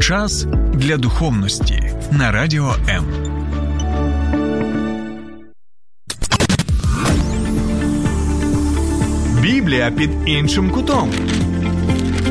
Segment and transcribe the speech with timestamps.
[0.00, 3.04] Час для духовності на радіо М.
[9.42, 11.12] Біблія під іншим кутом.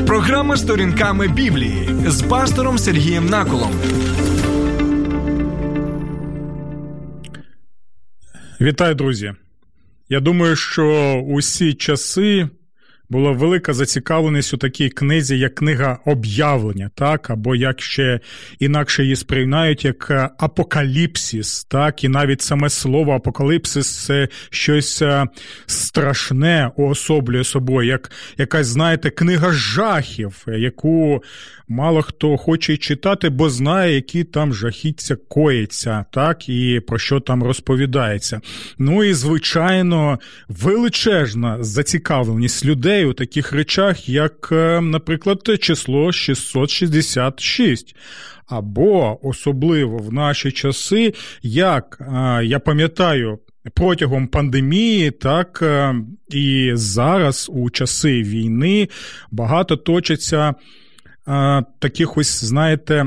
[0.06, 3.72] Програма сторінками Біблії з пастором Сергієм Наколом.
[8.60, 9.32] Вітаю, друзі.
[10.08, 12.48] Я думаю, що усі часи
[13.14, 18.20] була велика зацікавленість у такій книзі, як книга об'явлення, так, або як ще
[18.58, 25.26] інакше її сприймають як е, апокаліпсис, так, і навіть саме слово апокаліпсис це щось е,
[25.66, 31.22] страшне уособлює собою, як якась, знаєте, книга жахів, яку
[31.68, 37.42] мало хто хоче читати, бо знає, які там жахіття коїться, так, і про що там
[37.42, 38.40] розповідається.
[38.78, 47.96] Ну і, звичайно, величезна зацікавленість людей у таких речах, як, е, наприклад, число 666.
[48.46, 51.98] Або особливо в наші часи, як
[52.42, 53.38] я пам'ятаю.
[53.74, 55.94] Протягом пандемії, так е,
[56.28, 58.88] і зараз, у часи війни,
[59.30, 60.54] багато точаться
[61.78, 63.06] таких ось, знаєте,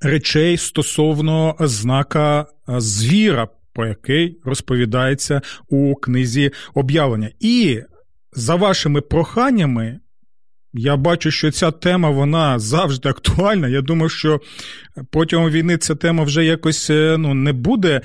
[0.00, 7.30] речей стосовно знака звіра, про який розповідається у книзі об'явлення.
[7.40, 7.82] І
[8.32, 9.98] за вашими проханнями.
[10.74, 13.68] Я бачу, що ця тема вона завжди актуальна.
[13.68, 14.40] Я думаю, що
[15.10, 18.00] протягом війни ця тема вже якось е, ну, не буде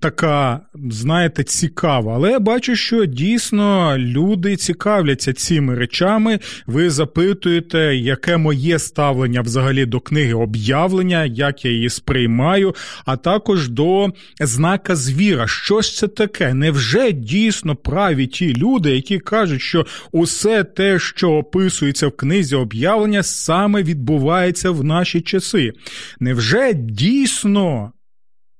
[0.00, 2.14] така, знаєте, цікава.
[2.14, 6.38] Але я бачу, що дійсно люди цікавляться цими речами.
[6.66, 13.68] Ви запитуєте, яке моє ставлення взагалі до книги об'явлення, як я її сприймаю, а також
[13.68, 14.08] до
[14.40, 15.46] знака звіра.
[15.46, 16.54] Що ж це таке?
[16.54, 23.22] Невже дійсно праві ті люди, які кажуть, що усе те, що описується в книзі об'явлення,
[23.22, 25.72] саме відбувається в наші часи?
[26.20, 27.92] Невже дійсно?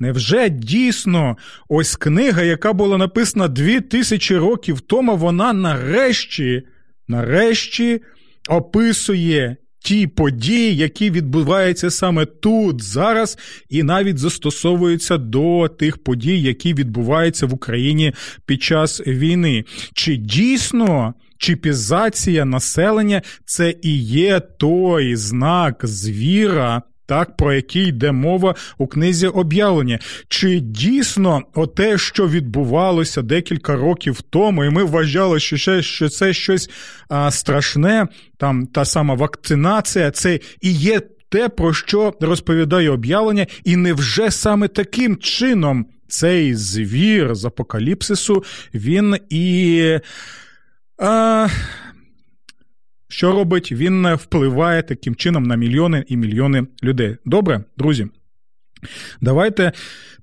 [0.00, 1.36] Невже дійсно
[1.68, 6.62] ось книга, яка була написана дві тисячі років тому, вона нарешті,
[7.08, 8.02] нарешті
[8.48, 13.38] описує ті події, які відбуваються саме тут, зараз,
[13.68, 18.12] і навіть застосовуються до тих подій, які відбуваються в Україні
[18.46, 19.64] під час війни?
[19.94, 26.82] Чи дійсно чіпізація населення це і є той знак звіра?
[27.08, 29.98] Так, про який йде мова у книзі об'явлення.
[30.28, 31.42] Чи дійсно
[31.76, 36.70] те, що відбувалося декілька років тому, і ми вважали, що це щось
[37.30, 44.30] страшне, там та сама вакцинація, це і є те, про що розповідає об'явлення, і невже
[44.30, 48.44] саме таким чином цей звір з апокаліпсису
[48.74, 49.98] він і.
[50.98, 51.48] А,
[53.08, 53.72] що робить?
[53.72, 57.16] Він впливає таким чином на мільйони і мільйони людей.
[57.24, 58.06] Добре, друзі.
[59.20, 59.72] Давайте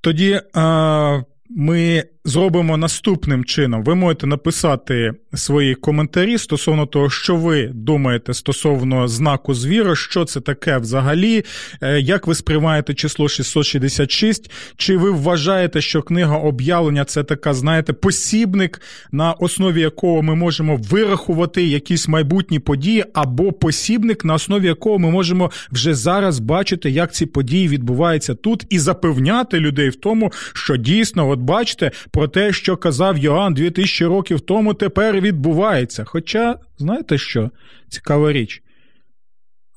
[0.01, 3.83] тоді а, ми зробимо наступним чином.
[3.83, 10.41] Ви можете написати свої коментарі стосовно того, що ви думаєте стосовно знаку звіра, що це
[10.41, 11.43] таке взагалі,
[11.81, 17.93] е, як ви сприймаєте число 666, чи ви вважаєте, що книга об'явлення це така, знаєте,
[17.93, 18.81] посібник,
[19.11, 25.11] на основі якого ми можемо вирахувати якісь майбутні події, або посібник, на основі якого ми
[25.11, 30.77] можемо вже зараз бачити, як ці події відбуваються тут, і запевняти людей в тому, що
[30.77, 36.03] дійсно, от бачите, про те, що казав Йоанн 2000 років тому, тепер відбувається.
[36.05, 37.49] Хоча, знаєте що?
[37.89, 38.61] Цікава річ.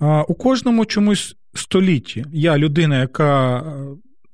[0.01, 3.63] А, У кожному чомусь столітті я людина, яка е,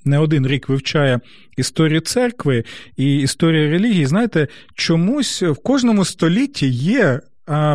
[0.05, 1.21] не один рік вивчає
[1.57, 2.65] історію церкви
[2.97, 7.21] і історію релігії, знаєте, чомусь в кожному столітті є.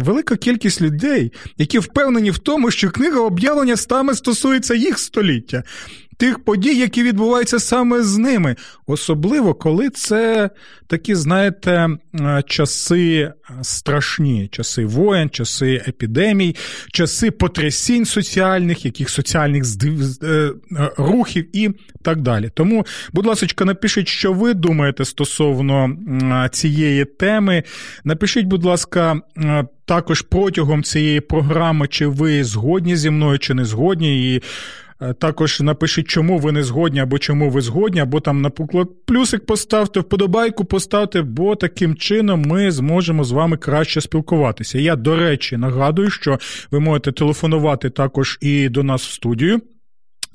[0.02, 5.64] Велика кількість людей, які впевнені в тому, що книга об'явлення саме стосується їх століття
[6.20, 8.56] тих подій, які відбуваються саме з ними.
[8.88, 10.50] Особливо, коли це
[10.88, 11.90] такі, знаєте,
[12.46, 13.32] часи
[13.62, 16.56] страшні, часи воєн, часи епідемій,
[16.92, 19.64] часи потрясінь соціальних, яких соціальних
[20.24, 20.52] е,
[20.98, 21.70] рухів і
[22.02, 22.52] так далі.
[22.54, 25.90] Тому, будь ласка, напишіть, що ви думаєте стосовно
[26.52, 27.64] цієї теми.
[28.04, 29.22] Напишіть, будь ласка.
[29.86, 34.42] Також протягом цієї програми, чи ви згодні зі мною, чи не згодні, і
[34.89, 34.89] Е,
[35.20, 40.00] також напишіть, чому ви не згодні, або чому ви згодні, або там, наприклад, плюсик поставте,
[40.00, 44.80] вподобайку поставте, бо таким чином ми зможемо з вами краще спілкуватися.
[44.80, 46.40] Я, до речі, нагадую, що
[46.72, 49.62] ви можете телефонувати також і до нас в студію.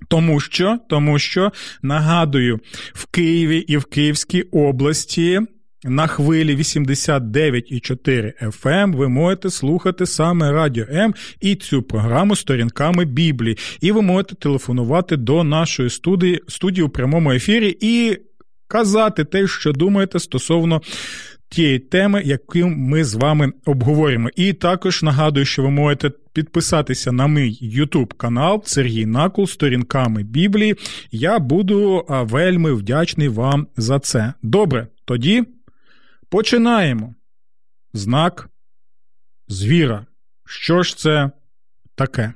[0.08, 1.52] Тому що, тому що
[1.82, 2.60] нагадую,
[2.92, 5.40] в Києві і в Київській області
[5.84, 13.58] на хвилі 89,4 FM ви можете слухати саме Радіо М і цю програму сторінками Біблії.
[13.80, 18.16] І ви можете телефонувати до нашої студії студії у прямому ефірі і
[18.68, 20.82] казати те, що думаєте стосовно
[21.48, 24.28] тієї теми, яку ми з вами обговорюємо.
[24.36, 30.74] І також нагадую, що ви можете підписатися на мій YouTube канал Сергій Накул сторінками Біблії.
[31.12, 34.32] Я буду вельми вдячний вам за це.
[34.42, 35.44] Добре, тоді
[36.34, 37.14] починаємо.
[37.92, 38.48] Знак
[39.48, 40.06] звіра.
[40.46, 41.30] Що ж це
[41.94, 42.32] таке?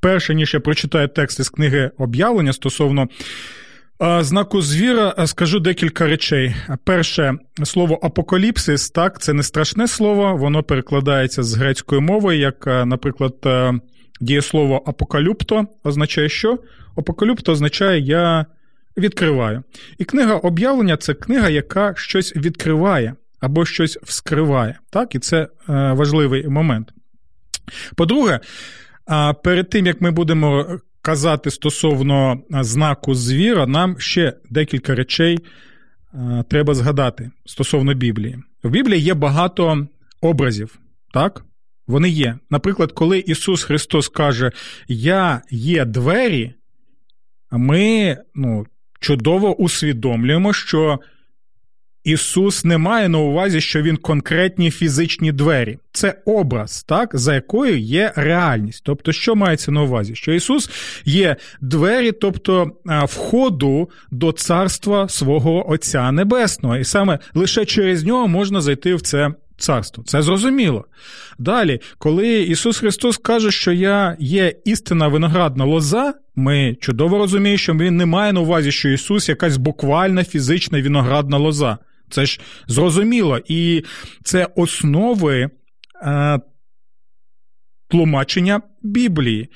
[0.00, 3.08] Перше, ніж я прочитаю текст із книги об'явлення стосовно
[4.20, 6.54] знаку звіра скажу декілька речей.
[6.84, 7.34] Перше
[7.64, 13.34] слово апокаліпсис, так, це не страшне слово, воно перекладається з грецької мови, як, наприклад,
[14.20, 16.58] дієслово апокалюпто означає що?
[16.96, 18.46] Апокалюпто означає я
[18.96, 19.62] відкриваю.
[19.98, 24.78] І книга об'явлення це книга, яка щось відкриває або щось вскриває.
[24.90, 26.92] Так, І це важливий момент.
[27.96, 28.40] По-друге,
[29.44, 35.38] перед тим як ми будемо казати стосовно знаку звіра, нам ще декілька речей
[36.48, 38.38] треба згадати стосовно Біблії.
[38.62, 39.86] В Біблії є багато
[40.20, 40.78] образів,
[41.14, 41.44] так?
[41.86, 42.38] Вони є.
[42.50, 44.52] Наприклад, коли Ісус Христос каже,
[44.88, 46.54] Я є двері,
[47.50, 48.66] ми ну,
[49.04, 50.98] чудово усвідомлюємо, що
[52.04, 55.78] Ісус не має на увазі, що Він конкретні фізичні двері.
[55.92, 58.82] Це образ, так, за якою є реальність.
[58.84, 60.14] Тобто, що мається на увазі?
[60.14, 60.70] Що Ісус
[61.04, 62.70] є двері, тобто
[63.02, 66.76] входу до царства свого Отця Небесного.
[66.76, 70.04] І саме лише через нього можна зайти в це царство.
[70.04, 70.84] Це зрозуміло.
[71.38, 77.74] Далі, коли Ісус Христос каже, що я є істина виноградна лоза, ми чудово розуміємо, що
[77.74, 81.78] Він не має на увазі, що Ісус якась буквальна фізична виноградна лоза.
[82.10, 83.40] Це ж зрозуміло.
[83.48, 83.84] І
[84.24, 85.50] це основи
[86.02, 86.40] е,
[87.88, 89.48] тлумачення Біблії.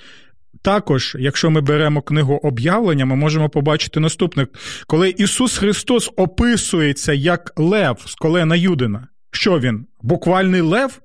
[0.62, 4.46] Також, якщо ми беремо книгу об'явлення, ми можемо побачити наступне.
[4.86, 9.86] Коли Ісус Христос описується як Лев з колена Юдина, що він?
[10.02, 11.00] Буквальний лев?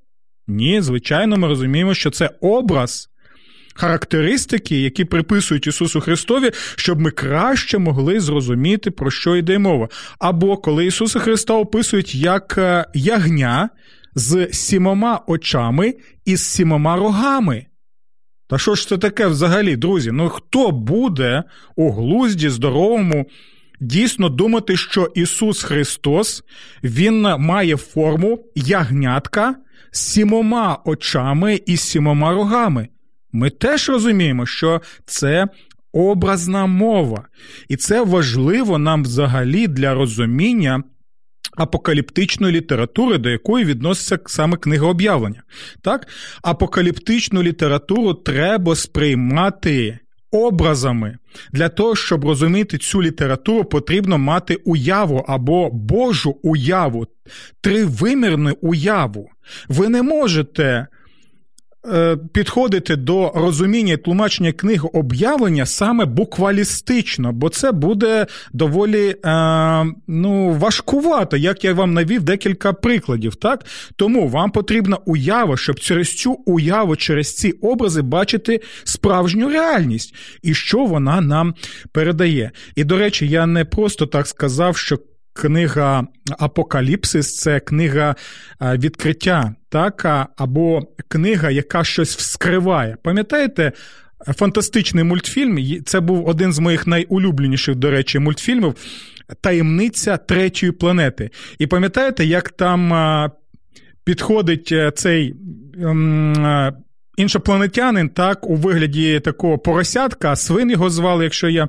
[0.47, 3.09] Ні, звичайно, ми розуміємо, що це образ
[3.75, 9.89] характеристики, які приписують Ісусу Христові, щоб ми краще могли зрозуміти, про що йде мова.
[10.19, 13.69] Або коли Ісуса Христа описують як е, ягня
[14.15, 15.93] з сімома очами
[16.25, 17.65] і з сімома рогами.
[18.47, 20.11] Та що ж це таке взагалі, друзі?
[20.11, 21.43] Ну хто буде
[21.75, 23.25] у глузді здоровому?
[23.83, 26.43] Дійсно думати, що Ісус Христос
[26.83, 29.55] Він має форму ягнятка
[29.91, 32.87] з сімома очами і сімома рогами.
[33.31, 35.47] Ми теж розуміємо, що це
[35.93, 37.27] образна мова,
[37.69, 40.83] і це важливо нам взагалі для розуміння.
[41.57, 45.43] Апокаліптичної літератури, до якої відноситься саме книга об'явлення.
[45.81, 46.07] Так?
[46.41, 49.99] Апокаліптичну літературу треба сприймати
[50.33, 51.17] образами.
[51.51, 57.07] Для того, щоб розуміти цю літературу, потрібно мати уяву або Божу уяву,
[57.61, 59.29] тривимірну уяву.
[59.67, 60.87] Ви не можете
[62.33, 70.51] підходити до розуміння і тлумачення книг об'явлення саме буквалістично, бо це буде доволі е, ну,
[70.51, 73.35] важкувато, як я вам навів декілька прикладів.
[73.35, 73.65] так?
[73.95, 80.53] Тому вам потрібна уява, щоб через цю уяву, через ці образи бачити справжню реальність і
[80.53, 81.55] що вона нам
[81.91, 82.51] передає.
[82.75, 84.99] І, до речі, я не просто так сказав, що
[85.33, 86.07] книга
[86.39, 88.15] Апокаліпсис це книга
[88.61, 92.97] е, відкриття, так, або книга, яка щось вскриває.
[93.03, 93.71] Пам'ятаєте?
[94.27, 95.83] Фантастичний мультфільм.
[95.85, 98.75] Це був один з моїх найулюбленіших, до речі, мультфільмів
[99.41, 101.29] Таємниця третьої планети.
[101.59, 103.31] І пам'ятаєте, як там е,
[104.03, 105.35] підходить е, цей
[105.81, 106.73] ем,
[107.17, 111.67] іншопланетянин, так, у вигляді такого поросятка, свин його звали, якщо я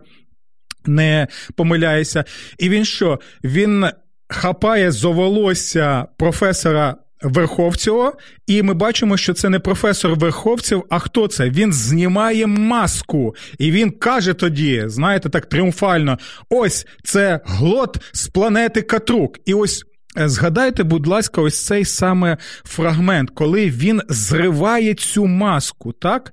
[0.86, 1.26] не
[1.56, 2.24] помиляюся.
[2.58, 3.20] І він що?
[3.44, 3.86] Він
[4.28, 6.96] хапає за волосся професора.
[7.24, 8.12] Верховцього,
[8.46, 11.50] і ми бачимо, що це не професор Верховців, а хто це?
[11.50, 16.18] Він знімає маску, і він каже тоді, знаєте, так тріумфально:
[16.50, 19.38] ось це глот з планети Катрук.
[19.44, 19.84] І ось
[20.18, 26.32] е, згадайте, будь ласка, ось цей саме фрагмент, коли він зриває цю маску, так?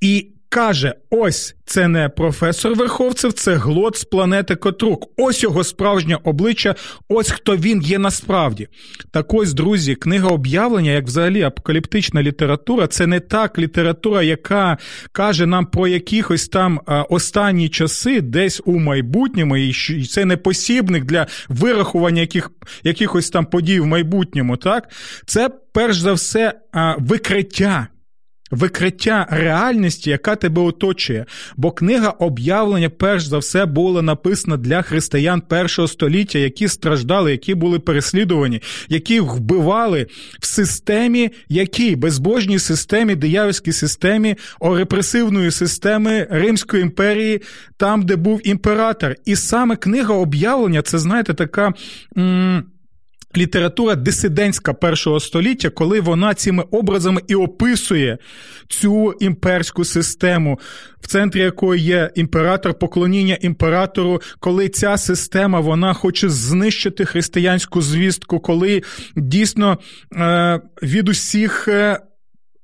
[0.00, 5.10] І каже: ось це не професор Верховцев, це глот з планети Котрук.
[5.16, 6.74] Ось його справжнє обличчя,
[7.08, 8.68] ось хто він є насправді.
[9.10, 14.78] Так ось, друзі, книга об'явлення, як взагалі апокаліптична література, це не так література, яка
[15.12, 16.80] каже нам про якихось там
[17.10, 19.72] останні часи, десь у майбутньому, і
[20.10, 22.50] це не посібник для вирахування яких,
[22.84, 24.56] якихось там подій в майбутньому.
[24.56, 24.90] Так,
[25.26, 26.52] це перш за все
[26.98, 27.88] викриття
[28.52, 31.26] викриття реальності, яка тебе оточує.
[31.56, 37.54] Бо книга об'явлення, перш за все, була написана для християн першого століття, які страждали, які
[37.54, 40.06] були переслідувані, які вбивали
[40.40, 47.42] в системі, якій безбожній системі, диявольській системі, репресивної системи Римської імперії,
[47.76, 49.14] там, де був імператор.
[49.24, 51.72] І саме книга об'явлення, це знаєте, така.
[52.18, 52.64] М-
[53.36, 58.18] література дисидентська першого століття, коли вона цими образами і описує
[58.68, 60.60] цю імперську систему,
[61.00, 68.40] в центрі якої є імператор, поклоніння імператору, коли ця система вона хоче знищити християнську звістку,
[68.40, 68.82] коли
[69.16, 69.78] дійсно
[70.16, 71.68] е, від усіх.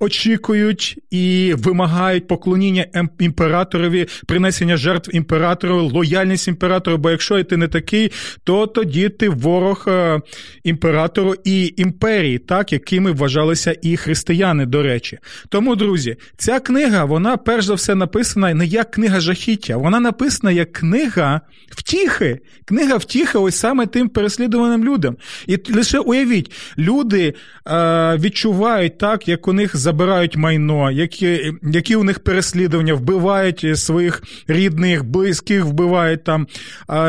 [0.01, 6.99] Очікують і вимагають поклоніння ем, імператорові, принесення жертв імператору, лояльність імператору.
[6.99, 8.13] Бо якщо ти не такий,
[8.45, 10.21] то тоді ти ворог е,
[10.65, 15.19] імператору і імперії, так якими вважалися і християни, до речі.
[15.49, 20.51] Тому, друзі, ця книга, вона перш за все написана не як книга жахіття, вона написана
[20.51, 21.41] як книга
[21.71, 22.39] втіхи.
[22.65, 25.17] Книга втіхи, ось саме тим переслідуваним людям.
[25.47, 27.35] І лише уявіть, люди
[27.67, 34.23] е, відчувають так, як у них забирають майно, які які у них переслідування, вбивають своїх
[34.49, 36.47] рідних, близьких, вбивають там,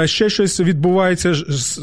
[0.06, 1.34] ще щось відбувається,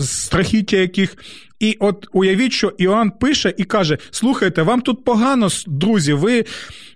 [0.01, 1.17] страхіття яких.
[1.61, 6.45] І от уявіть, що Іоанн пише і каже: слухайте, вам тут погано, друзі, ви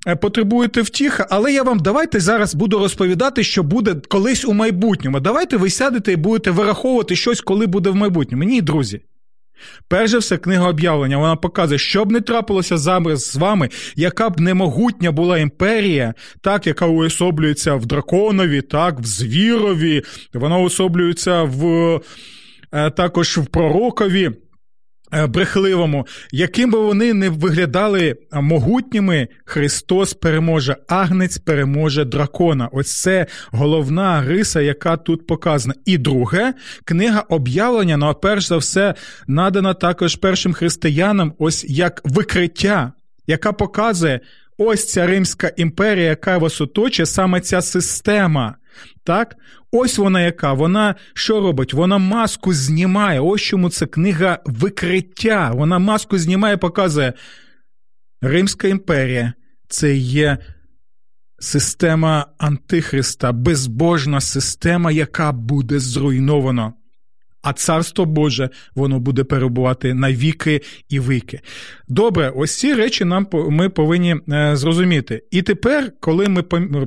[0.07, 5.21] е, потребуєте втіха, але я вам давайте зараз буду розповідати, що буде колись у майбутньому.
[5.21, 8.45] Давайте ви сядете і будете вираховувати щось, коли буде в майбутньому.
[8.45, 9.01] Ні, друзі.
[9.89, 14.31] Перш за все, книга об'явлення вона показує, що б не трапилося зараз з вами, яка
[14.31, 20.03] б немогутня була імперія, так, яка уособлюється в драконові, так, в звірові,
[20.35, 21.65] вона уособлюється в
[22.73, 24.31] е, також в пророкові.
[25.13, 32.69] Е, брехливому, яким би вони не виглядали могутніми, Христос переможе, агнець переможе дракона.
[32.73, 35.75] Ось це головна риса, яка тут показана.
[35.85, 38.95] І друге, книга об'явлення, ну а перш за все,
[39.27, 42.93] надана також першим християнам, ось як викриття,
[43.27, 44.21] яка показує
[44.59, 48.55] ось ця Римська імперія, яка вас оточує, саме ця система.
[49.05, 49.37] Так,
[49.73, 50.53] ось вона яка.
[50.53, 51.75] Вона що робить?
[51.75, 53.21] Вона маску знімає.
[53.21, 55.51] Ось чому це книга викриття.
[55.55, 57.13] Вона маску знімає, показує.
[58.23, 59.33] Римська імперія
[59.69, 60.39] це є
[61.39, 66.73] система Антихриста, безбожна система, яка буде зруйнована
[67.43, 71.41] а царство Боже воно буде перебувати на віки і вики.
[71.89, 75.23] Добре, ось ці речі нам ми повинні е, зрозуміти.
[75.31, 76.45] І тепер, коли ми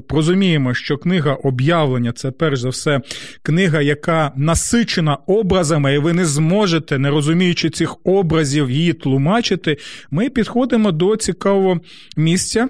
[0.10, 3.02] розуміємо, що книга об'явлення це перш за все
[3.44, 9.78] книга, яка насичена образами, і ви не зможете, не розуміючи цих образів, її тлумачити,
[10.12, 11.80] ми підходимо до цікавого
[12.18, 12.70] місця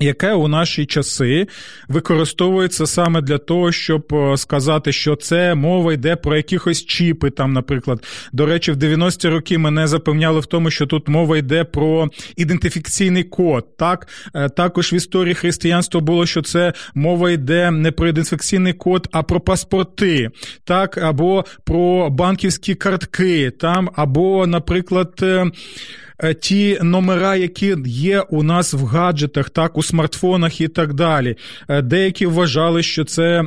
[0.00, 1.46] яке у наші часи
[1.88, 7.30] використовується саме для того, щоб е, сказати, що це мова йде про якихось чіпи.
[7.30, 11.64] Там, наприклад, до речі, в 90-ті роки мене запевняли в тому, що тут мова йде
[11.64, 13.76] про ідентифікаційний код.
[13.76, 19.08] Так е, також в історії християнства було, що це мова йде не про ідентифікаційний код,
[19.12, 20.30] а про паспорти,
[20.64, 25.24] так або про банківські картки, там або, наприклад.
[26.22, 31.36] Е, ті номера, які є у нас в гаджетах, так, у смартфонах і так далі.
[31.68, 33.44] Е, деякі вважали, що це е,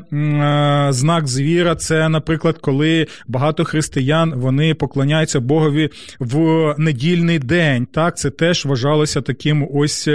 [0.89, 1.75] знак звіра.
[1.75, 7.85] Це, наприклад, коли багато християн вони поклоняються Богові в недільний день.
[7.85, 10.09] Так, це теж вважалося таким ось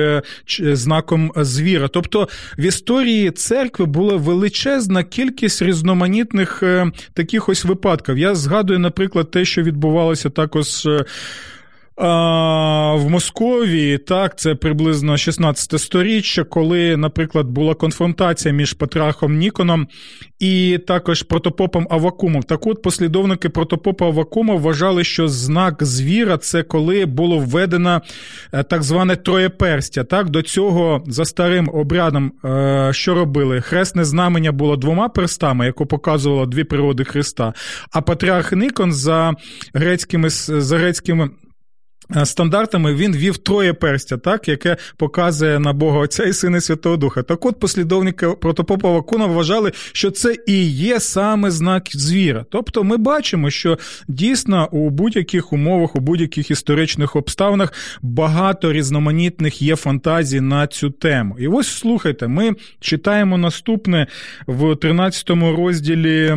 [0.59, 1.89] знаком звіра.
[1.89, 6.63] Тобто в історії церкви була величезна кількість різноманітних
[7.15, 8.19] таких ось випадків.
[8.19, 10.87] Я згадую, наприклад, те, що відбувалося також.
[11.97, 19.89] А, В Московії так, це приблизно 16 сторіччя, коли, наприклад, була конфронтація між Патрахом Ніконом
[20.39, 22.43] і також протопопом Авакумом.
[22.43, 28.03] Так от послідовники протопопа Авакума вважали, що знак звіра це коли було введено
[28.53, 30.05] е, так зване троєперстя.
[30.05, 33.61] Так, До цього за старим обрядом, е, що робили?
[33.61, 37.53] Хресне знамення було двома перстами, яке показувало дві природи Христа.
[37.93, 39.33] А Патріарх Нікон за
[39.75, 41.31] грецькими за грецькими
[42.25, 47.23] стандартами він вів троє перстя, так, яке показує на Бога Отця і Сина Святого Духа.
[47.23, 52.45] Так от послідовники протопопа Вакуна вважали, що це і є саме знак звіра.
[52.51, 59.77] Тобто ми бачимо, що дійсно у будь-яких умовах, у будь-яких історичних обставинах багато різноманітних є
[59.77, 61.37] фантазій на цю тему.
[61.39, 64.07] І ось слухайте, ми читаємо наступне
[64.47, 66.37] в 13 розділі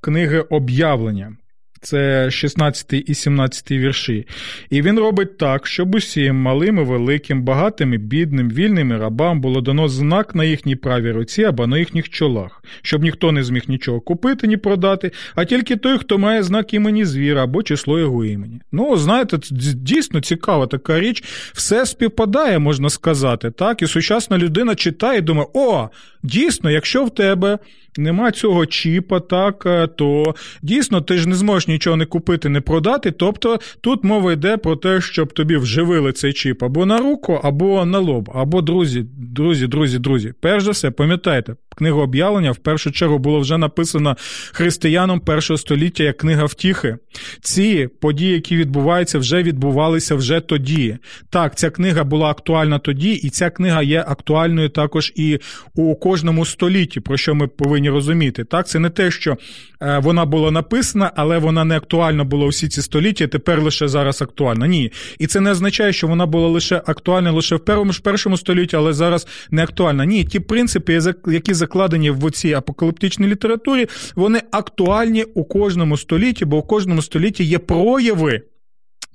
[0.00, 1.36] книги об'явлення
[1.84, 4.26] це 16 і 17 вірші.
[4.70, 9.40] І він робить так, щоб усім малим і великим, багатим і бідним, вільним і рабам
[9.40, 13.62] було дано знак на їхній правій руці або на їхніх чолах, щоб ніхто не зміг
[13.68, 18.24] нічого купити, ні продати, а тільки той, хто має знак імені звіра або число його
[18.24, 18.60] імені.
[18.72, 19.38] Ну, знаєте,
[19.74, 23.50] дійсно цікава така річ, все співпадає, можна сказати.
[23.50, 23.82] так?
[23.82, 25.88] І сучасна людина читає і думає, о,
[26.22, 27.58] дійсно, якщо в тебе
[27.98, 32.60] нема цього чіпа, так, е, то дійсно ти ж не зможеш нічого не купити, не
[32.60, 33.10] продати.
[33.10, 37.84] Тобто тут мова йде про те, щоб тобі вживили цей чіп або на руку, або
[37.84, 40.32] на лоб, або друзі, друзі, друзі, друзі.
[40.40, 44.16] Перш за все, пам'ятайте, книга об'явлення в першу чергу було вже написано
[44.52, 46.96] християнам першого століття як книга втіхи.
[47.40, 50.98] Ці події, які відбуваються, вже відбувалися вже тоді.
[51.30, 55.38] Так, ця книга була актуальна тоді, і ця книга є актуальною також і
[55.74, 58.44] у кожному столітті, про що ми повинні розуміти.
[58.44, 59.36] Так, це не те, що
[59.82, 64.22] е, вона була написана, але вона не актуальна була усі ці століття, тепер лише зараз
[64.22, 64.66] актуальна.
[64.66, 64.92] Ні.
[65.18, 68.92] І це не означає, що вона була лише актуальна лише в першому першому столітті, але
[68.92, 70.04] зараз не актуальна.
[70.04, 76.58] Ні, ті принципи, які закладені в цій апокаліптичній літературі, вони актуальні у кожному столітті, бо
[76.58, 78.42] у кожному столітті є прояви.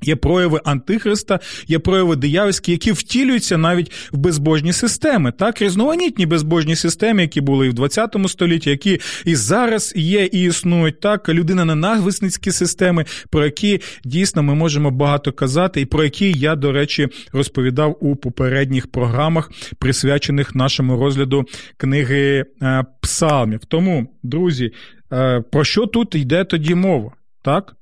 [0.01, 6.75] Є прояви антихриста, є прояви диявольські, які втілюються навіть в безбожні системи, так різноманітні безбожні
[6.75, 11.29] системи, які були і в 20 столітті, які і зараз є і існують так.
[11.29, 16.72] Людина ненависницькі системи, про які дійсно ми можемо багато казати, і про які я, до
[16.72, 21.46] речі, розповідав у попередніх програмах, присвячених нашому розгляду
[21.77, 23.60] книги е, Псалмів.
[23.68, 24.72] Тому, друзі,
[25.13, 27.12] е, про що тут йде тоді мова?
[27.41, 27.75] Так?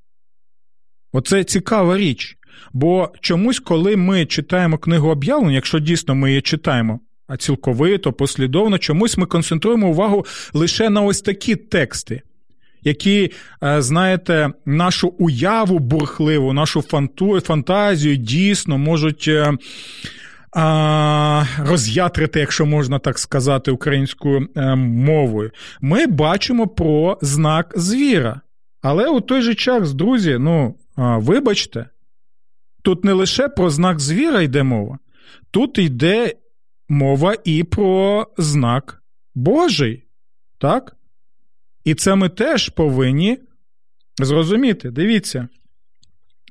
[1.18, 2.38] Оце цікава річ.
[2.74, 8.78] Бо чомусь, коли ми читаємо книгу об'явлень, якщо дійсно ми її читаємо, а цілковито, послідовно,
[8.78, 12.22] чомусь ми концентруємо увагу лише на ось такі тексти,
[12.84, 13.32] які,
[13.64, 16.84] е, знаєте, нашу уяву бурхливу, нашу
[17.44, 19.28] фантазію дійсно можуть.
[19.28, 19.54] Е,
[21.60, 28.41] роз'ятрити, якщо можна так сказати, українською е, мовою, ми бачимо про знак звіра.
[28.82, 31.90] Але у той же час, друзі, ну Вибачте,
[32.84, 35.00] тут не лише про знак звіра йде мова,
[35.52, 36.34] тут йде
[36.90, 39.04] мова і про знак
[39.36, 40.04] Божий.
[40.58, 40.96] Так?
[41.84, 43.38] І це ми теж повинні
[44.20, 44.92] зрозуміти.
[44.92, 45.48] Дивіться.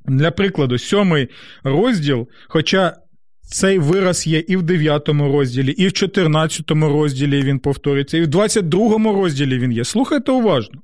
[0.05, 1.27] Для прикладу, сьомий
[1.63, 2.97] розділ, хоча
[3.41, 8.27] цей вираз є і в 9 розділі, і в 14 розділі він повторюється, і в
[8.27, 9.85] 22 розділі він є.
[9.85, 10.81] Слухайте уважно.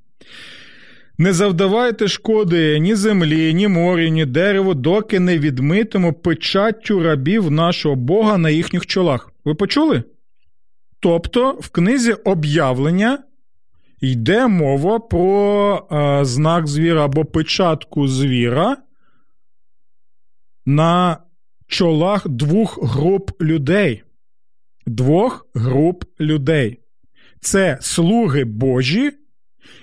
[1.17, 7.95] Не завдавайте шкоди ні землі, ні морі, ні дереву, доки не відмитимо печаттю рабів нашого
[7.95, 9.32] Бога на їхніх чолах.
[9.45, 10.04] Ви почули?
[10.99, 13.19] Тобто в книзі об'явлення
[14.02, 18.78] йде мова про е, знак звіра або печатку звіра
[20.65, 21.17] на
[21.67, 24.04] чолах двох груп людей.
[24.86, 26.80] Двох груп людей.
[27.41, 29.12] Це слуги Божі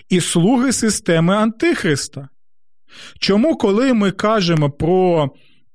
[0.08, 2.28] і слуги системи Антихриста.
[3.18, 5.30] Чому, коли ми кажемо про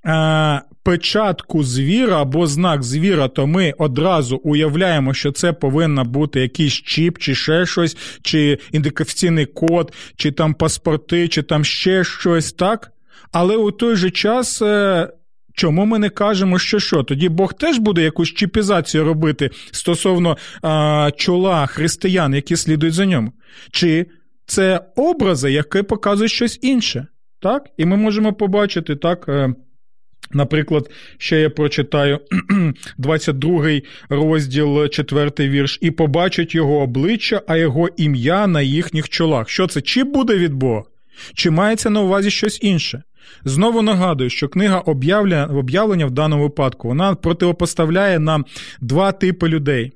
[0.05, 6.73] е, печатку звіра або знак звіра, то ми одразу уявляємо, що це повинна бути якийсь
[6.73, 12.91] чіп, чи ще щось, чи ідентифікаційний код, чи там паспорти, чи там ще щось, так?
[13.31, 14.61] Але у той же час.
[14.61, 15.09] Е,
[15.55, 17.03] Чому ми не кажемо, що що?
[17.03, 23.31] Тоді Бог теж буде якусь чіпізацію робити стосовно а, чола християн, які слідують за ньому?
[23.71, 24.05] Чи
[24.45, 27.07] це образи, які показують щось інше.
[27.39, 27.63] Так?
[27.77, 29.25] І ми можемо побачити, так.
[29.29, 29.53] Е,
[30.31, 32.19] наприклад, ще я прочитаю
[32.97, 39.49] 22 розділ, 4 вірш, і побачать його обличчя, а його ім'я на їхніх чолах.
[39.49, 39.81] Що це?
[39.81, 40.83] Чи буде від Бога?
[41.33, 43.03] Чи мається на увазі щось інше?
[43.45, 48.45] Знову нагадую, що книга об'явлення в даному випадку вона противопоставляє нам
[48.81, 49.91] два типи людей.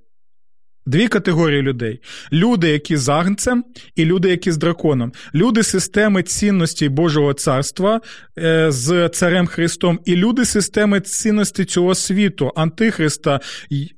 [0.90, 3.64] Дві категорії людей: люди, які з агнцем,
[3.96, 5.12] і люди, які з драконом.
[5.34, 8.02] Люди системи цінностей Божого царства
[8.38, 13.40] е, з царем Христом, і люди системи цінностей цього світу, Антихриста,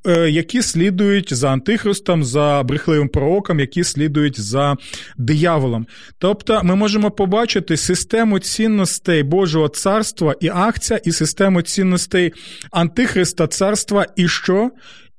[0.07, 4.75] е, які слідують за Антихристом, за брехливим пророком, які слідують за
[5.17, 5.87] дияволом.
[6.17, 12.33] Тобто, ми можемо побачити систему цінностей Божого царства і акція, і систему цінностей
[12.71, 14.71] Антихриста царства, і що?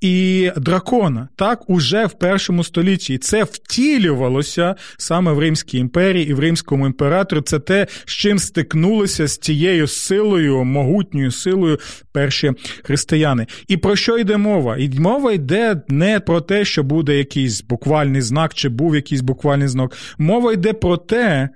[0.02, 3.14] І дракона, так, уже в першому столітті.
[3.14, 7.40] І це втілювалося саме в Римській імперії і в Римському імператорі.
[7.40, 11.78] Це те, з чим стикнулися з тією силою, могутньою силою
[12.12, 12.52] перші
[12.84, 13.46] християни.
[13.68, 14.76] І про що йде мова?
[14.76, 19.68] І мова йде не про те, що буде якийсь буквальний знак, чи був якийсь буквальний
[19.68, 19.96] знак.
[20.18, 21.48] Мова йде про те,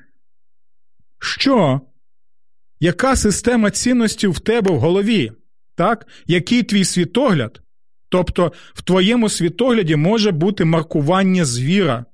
[1.18, 1.80] що.
[2.80, 5.32] Яка система цінностей в тебе в голові?
[5.74, 6.06] Так?
[6.26, 7.60] Який твій світогляд?
[8.08, 12.04] Тобто в твоєму світогляді може бути маркування звіра.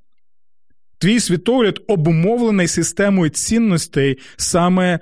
[0.99, 5.01] Твій світогляд обумовлений системою цінностей саме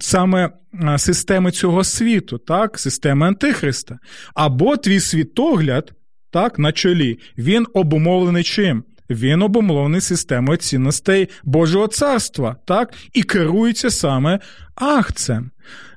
[0.00, 0.50] саме
[0.96, 3.98] системи цього світу, так, системи Антихриста.
[4.34, 5.92] Або твій світогляд
[6.30, 8.84] так, на чолі, він обумовлений чим?
[9.10, 14.38] Він обумовлений системою цінностей Божого царства, так, і керується саме
[14.74, 15.50] акцем.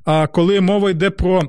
[0.05, 1.41] А коли мова йде про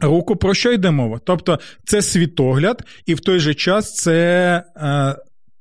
[0.00, 1.20] руку, про що йде мова?
[1.24, 4.62] Тобто це світогляд, і в той же час це.
[4.76, 5.16] Е,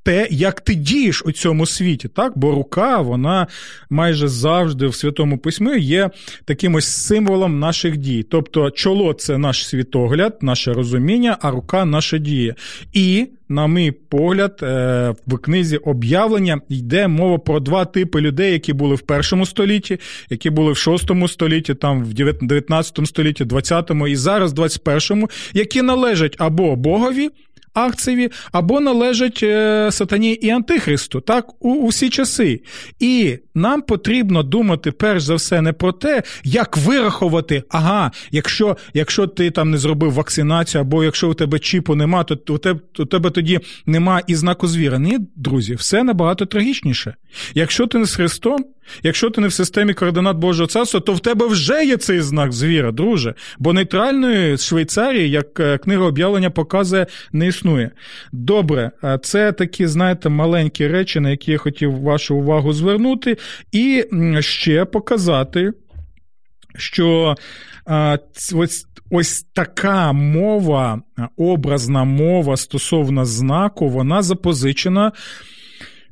[0.05, 2.37] те, як ти дієш у цьому світі, так?
[2.37, 3.47] Бо рука, вона
[3.89, 6.09] майже завжди в Святому Письмі є
[6.45, 8.23] таким ось символом наших дій.
[8.29, 12.55] Тобто, чоло це наш світогляд, наше розуміння, а рука наша дія.
[12.93, 18.73] І, на мій погляд, е, в книзі об'явлення йде мова про два типи людей, які
[18.73, 24.15] були в першому столітті, які були в шостому столітті, там в 19 столітті, 20-му і
[24.15, 27.29] зараз, в 21-му, які належать або Богові
[27.75, 32.61] акцеві, або належать е, сатані і антихристу, так, у усі часи.
[32.99, 39.27] І нам потрібно думати перш за все не про те, як вирахувати, ага, якщо якщо
[39.27, 43.05] ти там не зробив вакцинацію, або якщо у тебе чіпу нема, то у тебе, у
[43.05, 44.99] тебе тоді нема і знаку звіра.
[44.99, 47.15] Ні, друзі, все набагато трагічніше.
[47.53, 48.65] Якщо ти не з Христом,
[49.03, 52.51] якщо ти не в системі координат Божого царства, то в тебе вже є цей знак
[52.51, 53.33] звіра, друже.
[53.59, 57.91] Бо нейтральної Швейцарії, як е, книга об'явлення показує, не існує.
[58.31, 58.91] Добре,
[59.23, 63.37] це такі, знаєте, маленькі речі, на які я хотів вашу увагу звернути,
[63.71, 64.05] і
[64.39, 65.71] ще показати,
[66.77, 67.35] що
[68.53, 71.01] ось ось така мова,
[71.37, 75.11] образна мова стосовно знаку, вона запозичена.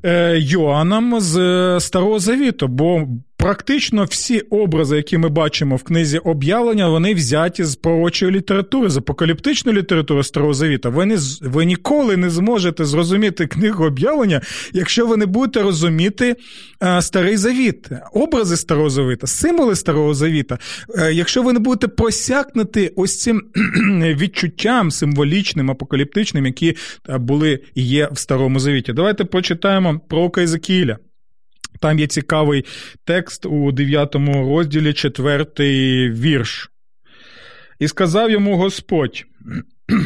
[0.06, 3.08] Е, Йоанном з е, Старого Завіту, бо
[3.44, 8.98] Практично всі образи, які ми бачимо в книзі об'явлення, вони взяті з пророчої літератури, з
[8.98, 10.90] апокаліптичної літератури Старого Завіта.
[10.90, 14.42] Ви не, ви ніколи не зможете зрозуміти книгу об'явлення,
[14.74, 16.36] якщо ви не будете розуміти
[16.84, 20.58] е, Старий Завіт, образи Старого Завіта, символи Старого Завіта.
[20.98, 23.42] Е, якщо ви не будете просякнути ось цим
[24.02, 26.76] відчуттям символічним, апокаліптичним, які
[27.10, 28.94] е, були є в Старому Завіті.
[28.94, 30.98] Давайте почитаємо пророка Ізакіля.
[31.84, 32.66] Там є цікавий
[33.06, 35.46] текст у 9 розділі, 4
[36.12, 36.72] вірш.
[37.80, 39.24] І сказав йому Господь.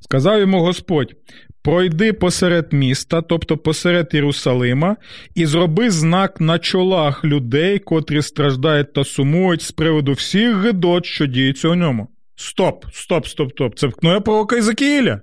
[0.00, 1.14] Сказав йому Господь:
[1.62, 4.96] пройди посеред міста, тобто посеред Єрусалима,
[5.34, 11.26] і зроби знак на чолах людей, котрі страждають та сумують з приводу всіх гидот, що
[11.26, 12.08] діються у ньому.
[12.34, 13.78] Стоп, стоп, стоп, стоп.
[13.78, 15.20] Це книга пророка Ізакіїля.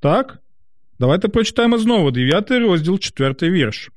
[0.00, 0.38] Так?
[1.00, 3.90] Давайте прочитаємо знову 9 розділ, 4 вірш.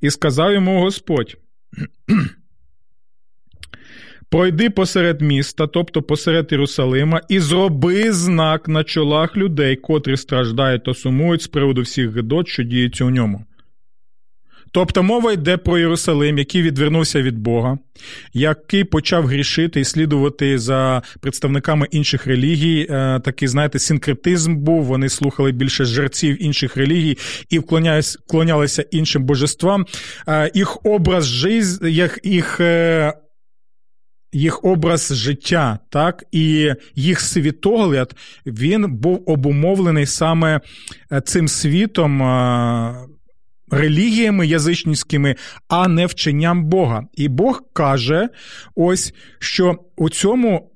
[0.00, 1.36] І сказав йому Господь.
[4.30, 10.94] Пройди посеред міста, тобто посеред Єрусалима, і зроби знак на чолах людей, котрі страждають та
[10.94, 13.44] сумують з приводу всіх гидот, що діються у ньому.
[14.72, 17.78] Тобто мова йде про Єрусалим, який відвернувся від Бога,
[18.32, 22.86] який почав грішити і слідувати за представниками інших релігій.
[22.90, 24.84] Е, такий, знаєте, синкретизм був.
[24.84, 27.18] Вони слухали більше жерців інших релігій
[27.50, 29.86] і вклонялися іншим божествам.
[30.28, 33.12] Е, їх образ життя, їх, е,
[34.32, 40.60] їх образ життя, так, і їх світогляд він був обумовлений саме
[41.24, 42.22] цим світом
[43.72, 45.36] релігіями язичницькими,
[45.68, 47.06] а не вченням Бога.
[47.14, 48.28] І Бог каже,
[48.74, 50.72] ось що у цьому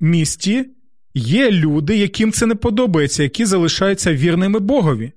[0.00, 0.66] місті
[1.14, 5.12] є люди, яким це не подобається, які залишаються вірними Богові.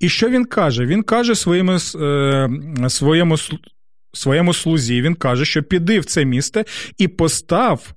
[0.00, 0.86] І що він каже?
[0.86, 2.48] Він каже своєму, е,
[2.88, 3.36] своєму,
[4.12, 6.64] своєму слузі, він каже, що піди в це місце
[6.98, 7.94] і постав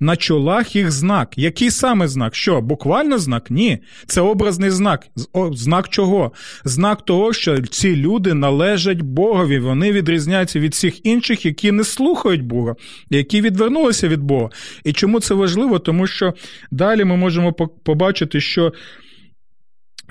[0.00, 1.38] На чолах їх знак.
[1.38, 2.34] Який саме знак?
[2.34, 2.60] Що?
[2.60, 3.50] Буквально знак?
[3.50, 3.78] Ні.
[4.06, 5.06] Це образний знак.
[5.52, 6.32] Знак чого?
[6.64, 9.58] Знак того, що ці люди належать Богові.
[9.58, 12.74] Вони відрізняються від всіх інших, які не слухають Бога,
[13.10, 14.48] які відвернулися від Бога.
[14.84, 15.78] І чому це важливо?
[15.78, 16.34] Тому що
[16.70, 17.52] далі ми можемо
[17.84, 18.72] побачити, що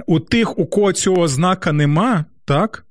[0.08, 2.86] у тих, у кого цього знака нема, так?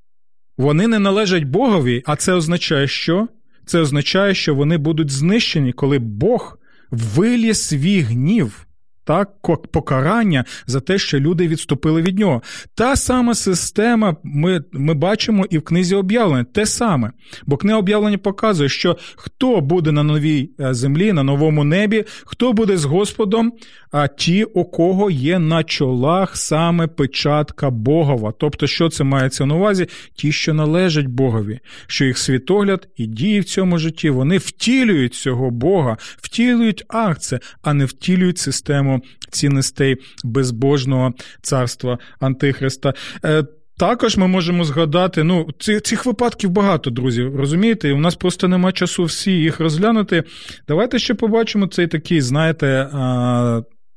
[0.57, 3.29] Вони не належать Богові, а це означає, що?
[3.67, 6.58] Це означає, що вони будуть знищені, коли Бог
[6.91, 8.68] вилє свій гнів
[9.09, 9.31] так,
[9.73, 12.43] покарання за те, що люди відступили від нього.
[12.75, 16.45] Та сама система ми ми бачимо і в книзі об'явлення.
[16.45, 17.11] Те саме.
[17.47, 22.53] Бо книга об'явлення показує, що хто буде на новій е, землі, на новому небі, хто
[22.53, 23.53] буде з Господом,
[23.91, 28.33] а ті, у кого є на чолах саме печатка Богова.
[28.39, 29.87] Тобто, що це мається на увазі?
[30.15, 35.51] Ті, що належать Богові, що їх світогляд і дії в цьому житті, вони втілюють цього
[35.51, 38.98] Бога, втілюють акції, а не втілюють систему
[39.31, 42.95] цінностей безбожного царства Антихриста.
[43.25, 43.45] Е,
[43.79, 45.49] також ми можемо згадати, ну,
[45.85, 47.93] цих випадків багато, друзі, розумієте?
[47.93, 50.25] У нас просто нема часу всі їх розглянути.
[50.69, 52.89] Давайте ще побачимо цей такий, знаєте,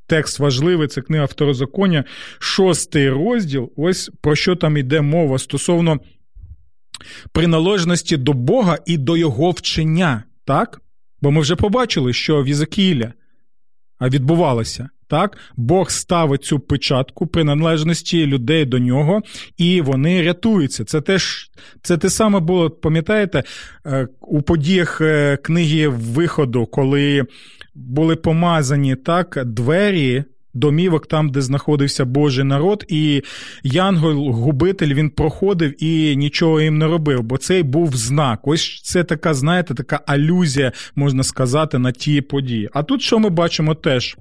[0.07, 2.03] текст важливий, це книга Второзаконня,
[2.39, 3.71] шостий розділ.
[3.75, 5.99] Ось про що там йде мова стосовно
[7.31, 10.81] приналежності до Бога і до його вчення, так?
[11.21, 13.13] Бо ми вже побачили, що в Єзекіля
[14.09, 14.89] відбувалося.
[15.07, 19.21] Так, Бог ставить цю печатку приналежності людей до нього,
[19.57, 20.85] і вони рятуються.
[20.85, 23.43] Це теж це те саме було, пам'ятаєте,
[23.85, 27.25] е, у подіях е, книги виходу, коли
[27.75, 30.23] були помазані так двері.
[30.53, 33.21] Домівок там, де знаходився Божий народ, і
[33.63, 38.39] Янгол-губитель він проходив і нічого їм не робив, бо цей був знак.
[38.47, 42.69] Ось це така, знаєте, така алюзія, можна сказати, на ті події.
[42.73, 44.15] А тут що ми бачимо теж?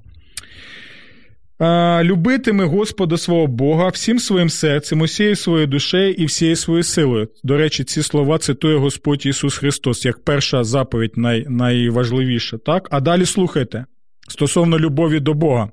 [2.03, 7.27] Любитиме Господа свого Бога всім своїм серцем, усією своєю душею і всією своєю силою.
[7.43, 12.57] До речі, ці слова цитує Господь Ісус Христос як перша заповідь най, найважливіша.
[12.57, 12.87] Так?
[12.91, 13.85] А далі слухайте
[14.29, 15.69] стосовно любові до Бога.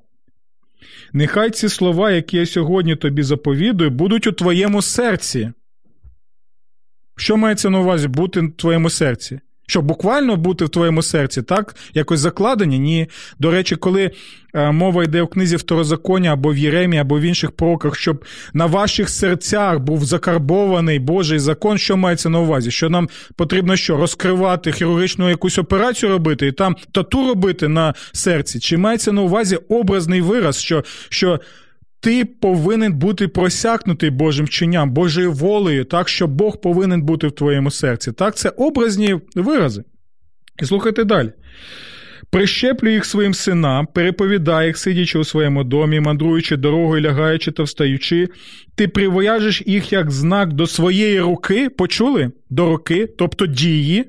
[1.13, 5.51] Нехай ці слова, які я сьогодні тобі заповідую, будуть у твоєму серці.
[7.17, 9.39] Що мається на увазі бути в твоєму серці?
[9.69, 11.75] Що буквально бути в твоєму серці, так?
[11.93, 12.79] Якось закладені?
[12.79, 13.07] Ні.
[13.39, 14.11] До речі, коли
[14.53, 18.65] е, мова йде в книзі Второзаконня або в Єремі, або в інших пророках, щоб на
[18.65, 22.71] ваших серцях був закарбований Божий закон, що мається на увазі?
[22.71, 23.97] Що нам потрібно що?
[23.97, 28.59] Розкривати хірургічну якусь операцію робити і там тату робити на серці?
[28.59, 31.39] Чи мається на увазі образний вираз, що, що
[31.99, 37.71] ти повинен бути просякнутий Божим вченням, Божою волею, так що Бог повинен бути в твоєму
[37.71, 38.11] серці.
[38.11, 39.83] Так, це образні вирази.
[40.61, 41.31] І слухайте далі.
[42.31, 48.27] Прищеплю їх своїм синам, переповідай їх, сидячи у своєму домі, мандруючи дорогою, лягаючи та встаючи,
[48.75, 52.31] ти привояжеш їх як знак до своєї руки, почули?
[52.49, 54.05] До руки, тобто дії,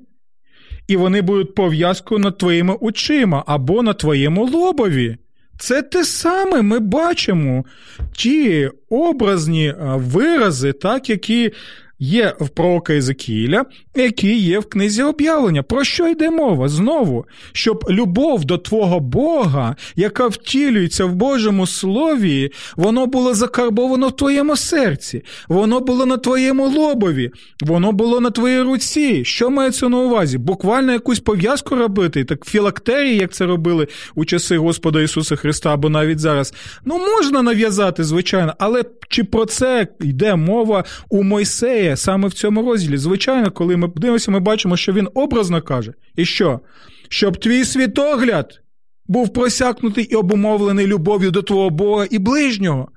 [0.88, 5.16] і вони будуть пов'язкою над твоїми очима або на твоєму лобові.
[5.61, 7.64] Це те саме ми бачимо.
[8.12, 11.53] Ті образні вирази, так, які
[12.01, 15.63] є в пророка Єзекіля, які є в книзі об'явлення.
[15.63, 16.69] Про що йде мова?
[16.69, 24.17] Знову, щоб любов до Твого Бога, яка втілюється в Божому Слові, воно було закарбовано в
[24.17, 29.25] твоєму серці, воно було на твоєму лобові, воно було на твоїй руці.
[29.25, 30.39] Що мається на увазі?
[30.39, 35.89] Буквально якусь пов'язку робити, так філактерії, як це робили у часи Господа Ісуса Христа, або
[35.89, 36.55] навіть зараз.
[36.85, 41.89] Ну, можна нав'язати, звичайно, але чи про це йде мова у Мойсея?
[41.96, 42.96] Саме в цьому розділі.
[42.96, 45.92] Звичайно, коли ми дивимося, ми бачимо, що він образно каже.
[46.16, 46.61] І що?
[47.09, 48.61] Щоб твій світогляд
[49.07, 52.88] був просякнутий і обумовлений любов'ю до твого Бога і ближнього,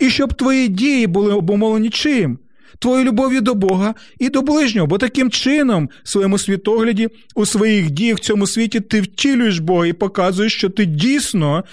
[0.00, 2.38] і щоб твої дії були обумовлені чим?
[2.78, 7.90] Твоєю любов'ю до Бога і до ближнього, бо таким чином, в своєму світогляді, у своїх
[7.90, 11.64] діях в цьому світі ти втілюєш Бога і показуєш, що ти дійсно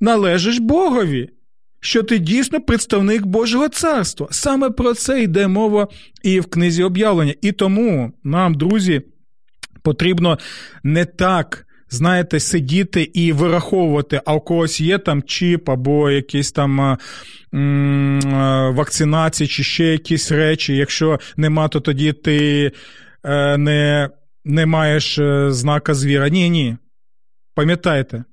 [0.00, 1.28] належиш Богові
[1.84, 4.28] що ти дійсно представник Божого царства.
[4.30, 5.88] Саме про це йде мова
[6.22, 7.34] і в книзі об'явлення.
[7.40, 9.02] І тому нам, друзі,
[9.82, 10.38] потрібно
[10.82, 11.66] не так.
[11.90, 16.98] Знаєте, сидіти і вираховувати, а у когось є там чіп або якісь там
[18.76, 20.76] вакцинації, чи ще якісь речі.
[20.76, 22.72] Якщо нема, то тоді ти
[23.24, 24.10] е, не
[24.44, 26.28] не маєш е, знака звіра.
[26.28, 26.76] Ні, ні.
[27.54, 28.24] Пам'ятайте,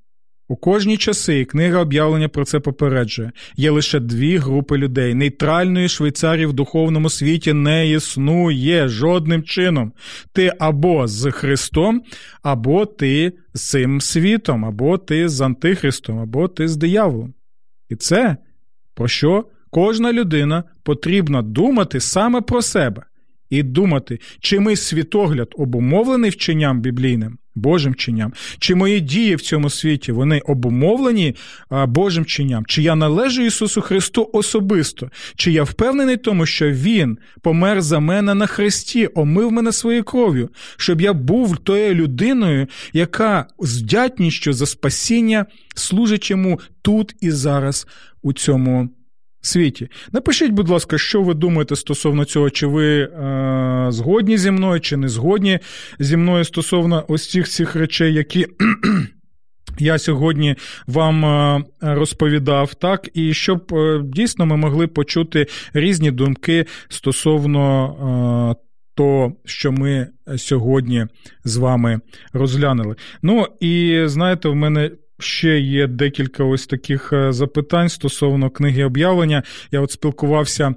[0.52, 3.32] У кожні часи книга об'явлення про це попереджує.
[3.56, 5.14] Є лише дві групи людей.
[5.14, 9.94] Нейтральної Швейцарії в духовному світі не існує жодним чином.
[10.34, 12.02] Ти або з Христом,
[12.44, 17.34] або ти з цим світом, або ти з Антихристом, або ти з дияволом.
[17.90, 18.38] І це
[18.96, 23.04] про що кожна людина потрібно думати саме про себе
[23.50, 29.70] і думати, чи мій світогляд обумовлений вченням біблійним, Божим вченням, чи мої дії в цьому
[29.70, 31.36] світі вони обумовлені
[31.88, 37.18] Божим вченням, чи я належу Ісусу Христу особисто, чи я впевнений в тому, що Він
[37.42, 43.46] помер за мене на хресті, омив мене своєю кров'ю, щоб я був тою людиною, яка
[43.60, 47.88] з вдячністю за спасіння служить йому тут і зараз
[48.22, 48.90] у цьому
[49.42, 49.88] світі.
[50.12, 54.98] Напишіть, будь ласка, що ви думаєте стосовно цього, чи ви е, згодні зі мною, чи
[54.98, 55.60] не згодні
[56.00, 58.48] зі мною стосовно ось цих цих речей, які.
[59.80, 60.56] Я сьогодні
[60.88, 68.66] вам е, розповідав так, і щоб е, дійсно ми могли почути різні думки стосовно е,
[68.96, 71.08] того, що ми сьогодні
[71.44, 72.00] з вами
[72.34, 72.96] розглянули.
[73.22, 79.44] Ну і знаєте, в мене ще є декілька ось таких е, запитань стосовно книги об'явлення.
[79.72, 80.76] Я от спілкувався.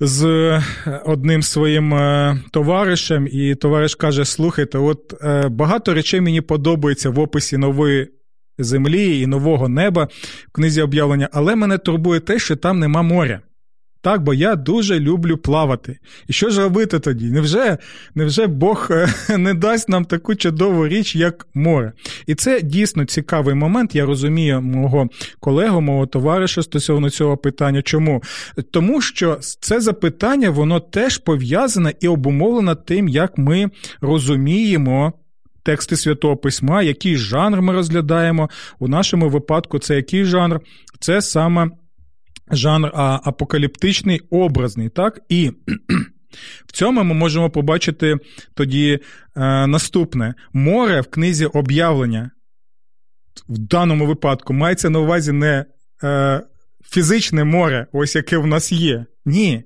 [0.00, 0.62] З е,
[1.04, 5.14] одним своїм е, товаришем, і товариш каже: слухайте, от
[5.50, 8.08] багато речей мені подобається в описі нової
[8.58, 10.08] землі і нового неба
[10.48, 13.40] в книзі об'явлення, але мене турбує те, що там нема моря.
[14.02, 15.98] Так, бо я дуже люблю плавати.
[16.28, 17.30] І що ж робити тоді?
[17.30, 17.78] Невже
[18.14, 21.92] невже Бог е, не дасть нам таку чудову річ, як море?
[22.26, 23.94] І це дійсно цікавий момент.
[23.94, 25.08] Я розумію мого
[25.40, 27.82] колегу, мого товариша стосовно цього питання.
[27.82, 28.22] Чому?
[28.70, 35.12] Тому що це запитання, воно теж пов'язане і обумовлене тим, як ми розуміємо.
[35.64, 38.50] Тексти Святого Письма, який жанр ми розглядаємо.
[38.78, 40.60] У нашому випадку це який жанр?
[41.00, 41.70] Це саме
[42.52, 45.20] жанр апокаліптичний, образний, так?
[45.28, 45.50] І
[46.66, 48.16] в цьому ми можемо побачити
[48.54, 48.98] тоді
[49.36, 52.30] е, наступне: море в книзі об'явлення.
[53.48, 55.64] В даному випадку мається на увазі не
[56.04, 56.42] е,
[56.84, 59.06] фізичне море, ось яке в нас є.
[59.24, 59.64] Ні.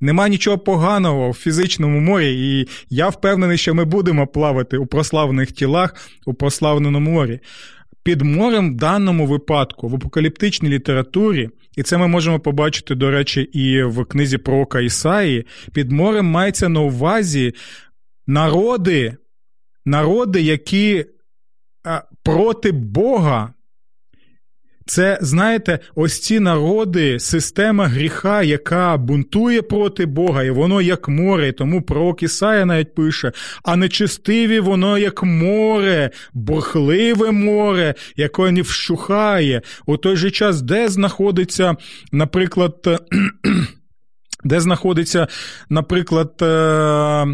[0.00, 5.52] Нема нічого поганого в фізичному морі, і я впевнений, що ми будемо плавати у прославлених
[5.52, 5.94] тілах
[6.26, 7.40] у прославленому морі.
[8.02, 13.40] Під морем в даному випадку в апокаліптичній літературі і це ми можемо побачити, до речі,
[13.40, 15.46] і в книзі пророка Ісаї.
[15.72, 17.52] Під морем мається на увазі
[18.26, 19.16] народи,
[19.84, 21.04] народи, які
[22.22, 23.54] проти Бога
[24.88, 31.52] це, знаєте, ось ці народи, система гріха, яка бунтує проти Бога, і воно як море,
[31.52, 39.62] тому пророк Ісая навіть пише, а нечистиві воно як море, бурхливе море, яке не вщухає.
[39.86, 41.76] У той же час, де знаходиться,
[42.12, 43.00] наприклад,
[44.44, 45.26] де знаходиться,
[45.68, 47.26] наприклад, е,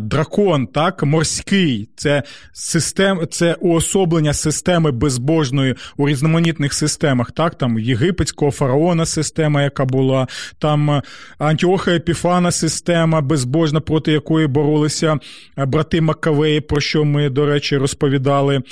[0.00, 8.50] дракон, так, морський, це систем, це уособлення системи безбожної у різноманітних системах, так, там єгипетського
[8.50, 10.26] фараона система, яка була,
[10.58, 11.02] там
[11.38, 15.18] Антіоха Епіфана система безбожна, проти якої боролися
[15.56, 18.62] брати Макавеї, про що ми, до речі, розповідали.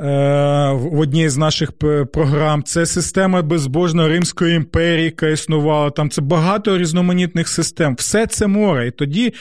[0.00, 0.04] Е,
[0.72, 1.72] в одній з наших
[2.12, 2.62] програм.
[2.62, 5.90] Це система безбожної Римської імперії, яка існувала.
[5.90, 7.94] Там це багато різноманітних систем.
[7.94, 8.86] Все це море.
[8.86, 9.34] І тоді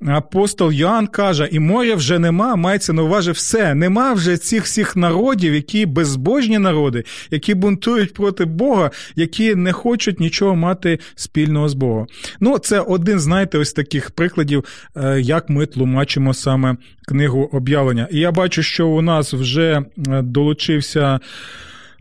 [0.00, 3.74] Апостол Йоанн каже, і моря вже нема, мається на увазі все.
[3.74, 10.20] Нема вже цих всіх народів, які безбожні народи, які бунтують проти Бога, які не хочуть
[10.20, 12.06] нічого мати спільного з Богом.
[12.40, 14.64] Ну, це один, знаєте, ось таких прикладів,
[14.96, 16.76] е, як ми тлумачимо саме
[17.08, 18.08] книгу об'явлення.
[18.10, 21.20] І я бачу, що у нас вже е, долучився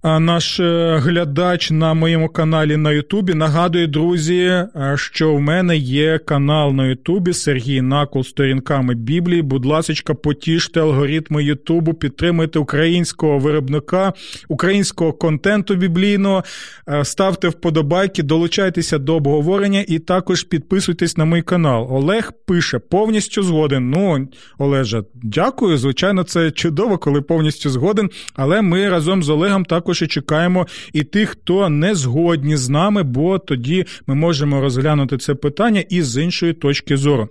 [0.06, 3.34] наш е, глядач на моєму каналі на Ютубі.
[3.34, 9.42] Нагадую, друзі, е, що в мене є канал на Ютубі Сергій Накол сторінками Біблії.
[9.42, 14.14] Будь ласка, потіште алгоритми Ютубу, підтримуйте українського виробника,
[14.48, 16.44] українського контенту біблійного,
[16.90, 21.88] е, ставте вподобайки, долучайтеся до обговорення і також підписуйтесь на мій канал.
[21.92, 23.90] Олег пише повністю згоден.
[23.90, 25.78] Ну, Олеже, дякую.
[25.78, 28.10] Звичайно, це чудово, коли повністю згоден.
[28.36, 33.04] Але ми разом з Олегом також і чекаємо і тих, хто не згодні з нами,
[33.04, 37.30] бо тоді ми можемо розглянути це питання і з іншої точки зору.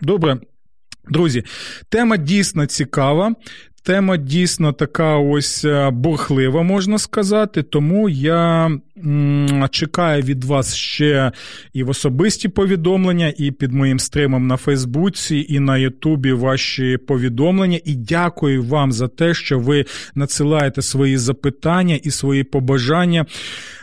[0.00, 0.38] Добре.
[1.08, 1.42] Друзі,
[1.88, 3.34] тема дійсно цікава,
[3.82, 8.70] Тема дійсно така ось е, бурхлива, можна сказати, тому я
[9.70, 11.32] чекаю від вас ще
[11.72, 17.80] і в особисті повідомлення, і під моїм стримом на Фейсбуці, і на Ютубі ваші повідомлення.
[17.84, 19.84] І дякую вам за те, що ви
[20.14, 23.26] надсилаєте свої запитання і свої побажання.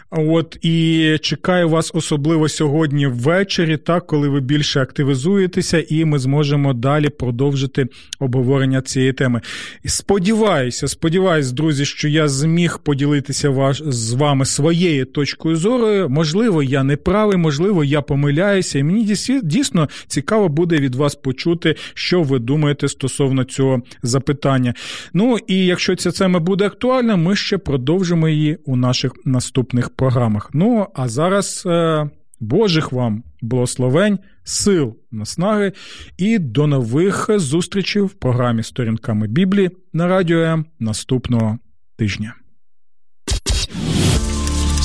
[0.10, 6.74] От і чекаю вас особливо сьогодні ввечері, так коли ви більше активізуєтеся, і ми зможемо
[6.74, 7.88] далі продовжити
[8.20, 9.42] обговорення цієї теми.
[9.86, 16.10] Сподіваюся, сподіваюся, друзі, що я зміг поділитися ваш з вами своєю точкою зору.
[16.10, 21.76] Можливо, я не правий, можливо, я помиляюся, і мені дійсно цікаво буде від вас почути,
[21.94, 24.74] що ви думаєте стосовно цього запитання.
[25.14, 30.50] Ну і якщо ця тема буде актуальна, ми ще продовжимо її у наших наступних програмах.
[30.54, 32.10] Ну, а зараз е,
[32.40, 35.72] Божих вам благословень, сил, наснаги
[36.18, 41.58] і до нових зустрічей в програмі Сторінками Біблії на радіо М наступного
[41.98, 42.34] тижня.